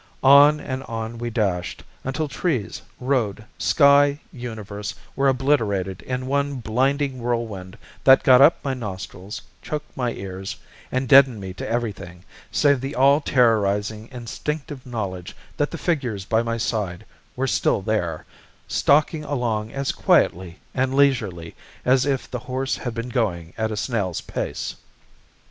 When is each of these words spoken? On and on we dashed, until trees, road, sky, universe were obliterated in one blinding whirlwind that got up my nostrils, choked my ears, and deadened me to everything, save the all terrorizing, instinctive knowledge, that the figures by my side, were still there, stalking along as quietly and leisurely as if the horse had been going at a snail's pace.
On 0.23 0.59
and 0.59 0.81
on 0.85 1.19
we 1.19 1.29
dashed, 1.29 1.83
until 2.03 2.27
trees, 2.27 2.81
road, 2.99 3.45
sky, 3.59 4.19
universe 4.33 4.95
were 5.15 5.27
obliterated 5.27 6.01
in 6.01 6.25
one 6.25 6.55
blinding 6.55 7.19
whirlwind 7.19 7.77
that 8.03 8.23
got 8.23 8.41
up 8.41 8.57
my 8.65 8.73
nostrils, 8.73 9.43
choked 9.61 9.95
my 9.95 10.11
ears, 10.13 10.55
and 10.91 11.07
deadened 11.07 11.39
me 11.39 11.53
to 11.53 11.69
everything, 11.69 12.23
save 12.51 12.81
the 12.81 12.95
all 12.95 13.21
terrorizing, 13.21 14.09
instinctive 14.11 14.87
knowledge, 14.87 15.35
that 15.55 15.69
the 15.69 15.77
figures 15.77 16.25
by 16.25 16.41
my 16.41 16.57
side, 16.57 17.05
were 17.35 17.45
still 17.45 17.83
there, 17.83 18.25
stalking 18.67 19.23
along 19.23 19.71
as 19.71 19.91
quietly 19.91 20.59
and 20.73 20.95
leisurely 20.95 21.53
as 21.85 22.07
if 22.07 22.27
the 22.31 22.39
horse 22.49 22.75
had 22.77 22.95
been 22.95 23.09
going 23.09 23.53
at 23.55 23.71
a 23.71 23.77
snail's 23.77 24.21
pace. 24.21 24.77